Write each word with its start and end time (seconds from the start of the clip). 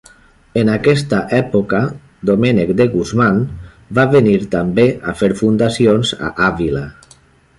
En 0.59 0.69
aquesta 0.75 1.17
època 1.39 1.81
Domènec 2.29 2.71
de 2.79 2.87
Guzmán 2.95 3.37
va 3.99 4.07
venir 4.15 4.33
també 4.57 4.87
a 5.13 5.17
fer 5.23 5.31
fundacions 5.45 6.17
a 6.29 6.33
Àvila. 6.49 6.85